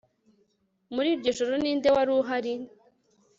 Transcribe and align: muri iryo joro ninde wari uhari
muri 0.93 1.07
iryo 1.15 1.31
joro 1.37 1.53
ninde 1.61 1.87
wari 1.95 2.11
uhari 2.19 2.53